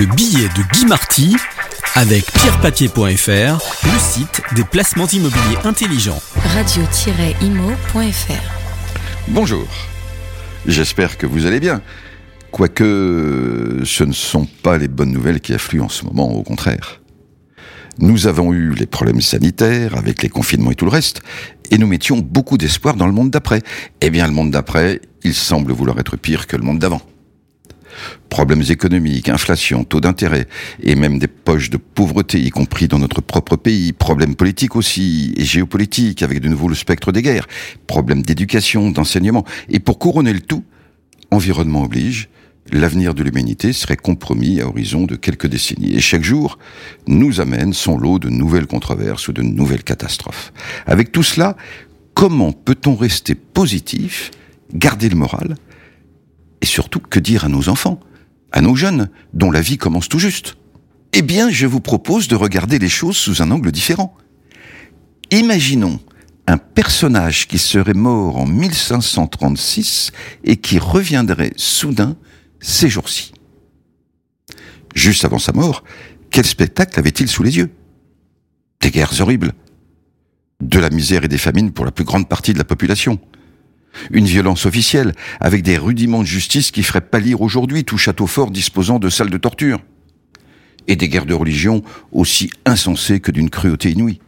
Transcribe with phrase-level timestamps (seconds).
[0.00, 1.36] Le billet de Guy Marty
[1.94, 3.02] avec pierrepapier.fr,
[3.84, 6.22] le site des placements immobiliers intelligents.
[6.54, 8.32] Radio-imo.fr
[9.28, 9.68] Bonjour,
[10.66, 11.82] j'espère que vous allez bien.
[12.50, 17.02] Quoique ce ne sont pas les bonnes nouvelles qui affluent en ce moment, au contraire.
[17.98, 21.20] Nous avons eu les problèmes sanitaires avec les confinements et tout le reste,
[21.70, 23.60] et nous mettions beaucoup d'espoir dans le monde d'après.
[24.00, 27.02] Eh bien, le monde d'après, il semble vouloir être pire que le monde d'avant.
[28.28, 30.46] Problèmes économiques, inflation, taux d'intérêt,
[30.82, 35.34] et même des poches de pauvreté, y compris dans notre propre pays, problèmes politiques aussi,
[35.36, 37.46] et géopolitiques, avec de nouveau le spectre des guerres,
[37.86, 40.64] problèmes d'éducation, d'enseignement, et pour couronner le tout,
[41.30, 42.28] environnement oblige,
[42.72, 45.94] l'avenir de l'humanité serait compromis à horizon de quelques décennies.
[45.94, 46.58] Et chaque jour
[47.06, 50.52] nous amène son lot de nouvelles controverses ou de nouvelles catastrophes.
[50.86, 51.56] Avec tout cela,
[52.14, 54.30] comment peut-on rester positif,
[54.72, 55.56] garder le moral,
[56.60, 58.00] et surtout que dire à nos enfants,
[58.52, 60.56] à nos jeunes, dont la vie commence tout juste?
[61.12, 64.16] Eh bien, je vous propose de regarder les choses sous un angle différent.
[65.30, 66.00] Imaginons
[66.46, 70.12] un personnage qui serait mort en 1536
[70.44, 72.16] et qui reviendrait soudain
[72.60, 73.32] ces jours-ci.
[74.94, 75.84] Juste avant sa mort,
[76.30, 77.70] quel spectacle avait-il sous les yeux?
[78.80, 79.52] Des guerres horribles,
[80.60, 83.18] de la misère et des famines pour la plus grande partie de la population,
[84.10, 88.50] une violence officielle, avec des rudiments de justice qui feraient pâlir aujourd'hui tout château fort
[88.50, 89.80] disposant de salles de torture,
[90.88, 94.20] et des guerres de religion aussi insensées que d'une cruauté inouïe.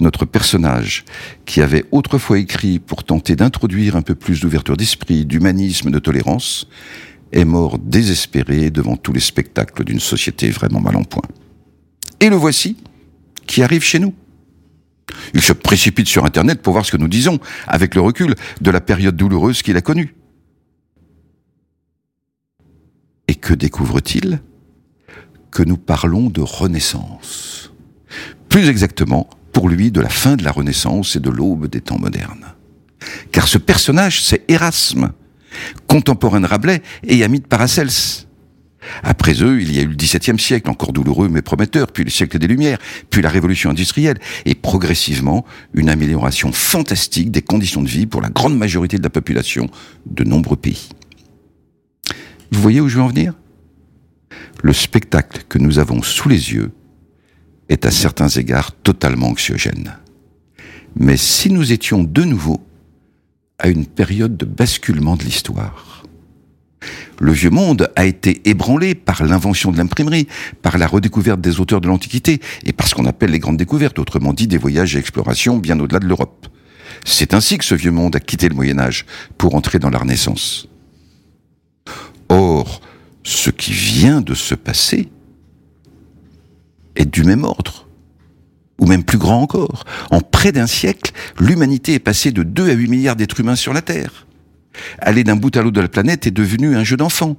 [0.00, 1.04] Notre personnage,
[1.44, 6.66] qui avait autrefois écrit pour tenter d'introduire un peu plus d'ouverture d'esprit, d'humanisme, de tolérance,
[7.32, 11.22] est mort désespéré devant tous les spectacles d'une société vraiment mal en point.
[12.20, 12.76] Et le voici,
[13.46, 14.14] qui arrive chez nous.
[15.34, 18.70] Il se précipite sur Internet pour voir ce que nous disons, avec le recul de
[18.70, 20.14] la période douloureuse qu'il a connue.
[23.28, 24.40] Et que découvre-t-il?
[25.50, 27.72] Que nous parlons de Renaissance.
[28.48, 31.98] Plus exactement, pour lui, de la fin de la Renaissance et de l'aube des temps
[31.98, 32.54] modernes.
[33.30, 35.12] Car ce personnage, c'est Erasme,
[35.86, 38.26] contemporain de Rabelais et ami de Paracelse.
[39.02, 42.10] Après eux, il y a eu le XVIIe siècle, encore douloureux mais prometteur, puis le
[42.10, 42.78] siècle des Lumières,
[43.10, 45.44] puis la Révolution industrielle, et progressivement
[45.74, 49.68] une amélioration fantastique des conditions de vie pour la grande majorité de la population
[50.06, 50.88] de nombreux pays.
[52.50, 53.34] Vous voyez où je veux en venir?
[54.62, 56.70] Le spectacle que nous avons sous les yeux
[57.68, 59.96] est à certains égards totalement anxiogène.
[60.94, 62.60] Mais si nous étions de nouveau
[63.62, 66.01] à une période de basculement de l'histoire.
[67.18, 70.26] Le vieux monde a été ébranlé par l'invention de l'imprimerie,
[70.62, 73.98] par la redécouverte des auteurs de l'Antiquité et par ce qu'on appelle les grandes découvertes,
[73.98, 76.48] autrement dit des voyages et explorations bien au-delà de l'Europe.
[77.04, 79.06] C'est ainsi que ce vieux monde a quitté le Moyen Âge
[79.38, 80.68] pour entrer dans la Renaissance.
[82.28, 82.80] Or,
[83.24, 85.08] ce qui vient de se passer
[86.96, 87.86] est du même ordre
[88.78, 89.84] ou même plus grand encore.
[90.10, 93.72] En près d'un siècle, l'humanité est passée de 2 à 8 milliards d'êtres humains sur
[93.72, 94.26] la Terre.
[94.98, 97.36] Aller d'un bout à l'autre de la planète est devenu un jeu d'enfant.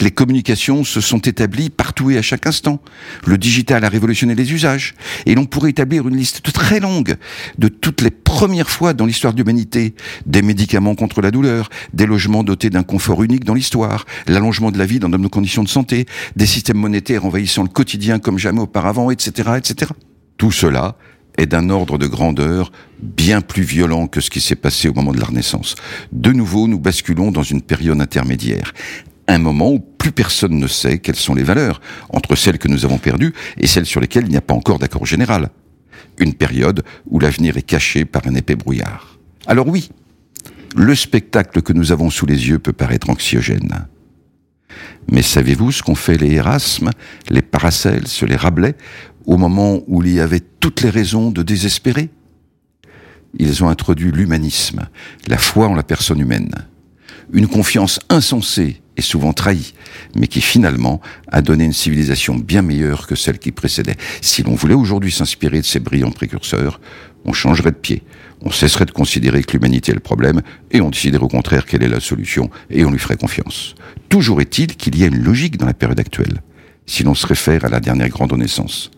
[0.00, 2.80] Les communications se sont établies partout et à chaque instant.
[3.26, 4.94] Le digital a révolutionné les usages.
[5.26, 7.16] Et l'on pourrait établir une liste très longue
[7.58, 9.94] de toutes les premières fois dans l'histoire de l'humanité.
[10.26, 14.78] Des médicaments contre la douleur, des logements dotés d'un confort unique dans l'histoire, l'allongement de
[14.78, 18.60] la vie dans nos conditions de santé, des systèmes monétaires envahissant le quotidien comme jamais
[18.60, 19.92] auparavant, etc., etc.
[20.36, 20.96] Tout cela
[21.38, 25.12] est d'un ordre de grandeur bien plus violent que ce qui s'est passé au moment
[25.12, 25.76] de la Renaissance.
[26.12, 28.74] De nouveau, nous basculons dans une période intermédiaire.
[29.28, 32.84] Un moment où plus personne ne sait quelles sont les valeurs entre celles que nous
[32.84, 35.50] avons perdues et celles sur lesquelles il n'y a pas encore d'accord général.
[36.18, 39.18] Une période où l'avenir est caché par un épais brouillard.
[39.46, 39.90] Alors oui,
[40.76, 43.86] le spectacle que nous avons sous les yeux peut paraître anxiogène.
[45.10, 46.90] Mais savez-vous ce qu'ont fait les Erasmes,
[47.30, 48.74] les Paracels, les Rabelais
[49.28, 52.08] au moment où il y avait toutes les raisons de désespérer
[53.38, 54.88] Ils ont introduit l'humanisme,
[55.26, 56.50] la foi en la personne humaine.
[57.34, 59.74] Une confiance insensée et souvent trahie,
[60.16, 63.98] mais qui finalement a donné une civilisation bien meilleure que celle qui précédait.
[64.22, 66.80] Si l'on voulait aujourd'hui s'inspirer de ces brillants précurseurs,
[67.26, 68.02] on changerait de pied,
[68.40, 70.40] on cesserait de considérer que l'humanité est le problème,
[70.70, 73.74] et on déciderait au contraire quelle est la solution, et on lui ferait confiance.
[74.08, 76.40] Toujours est-il qu'il y a une logique dans la période actuelle,
[76.86, 78.90] si l'on se réfère à la dernière grande renaissance.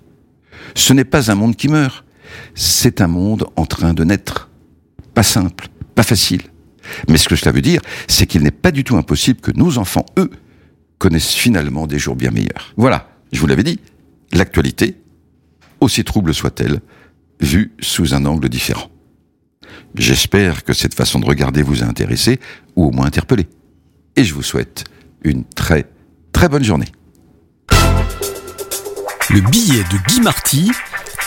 [0.75, 2.05] Ce n'est pas un monde qui meurt,
[2.55, 4.51] c'est un monde en train de naître.
[5.15, 6.43] Pas simple, pas facile.
[7.09, 9.79] Mais ce que cela veut dire, c'est qu'il n'est pas du tout impossible que nos
[9.79, 10.31] enfants, eux,
[10.99, 12.73] connaissent finalement des jours bien meilleurs.
[12.77, 13.81] Voilà, je vous l'avais dit,
[14.33, 14.97] l'actualité,
[15.81, 16.81] aussi trouble soit-elle,
[17.41, 18.91] vue sous un angle différent.
[19.95, 22.39] J'espère que cette façon de regarder vous a intéressé,
[22.77, 23.49] ou au moins interpellé.
[24.17, 24.85] Et je vous souhaite
[25.23, 25.87] une très,
[26.33, 26.89] très bonne journée.
[29.33, 30.73] Le billet de Guy Marty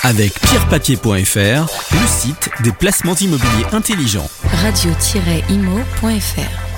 [0.03, 4.29] avec pierrepapier.fr, le site des placements immobiliers intelligents.
[4.61, 6.72] Radio-imo.fr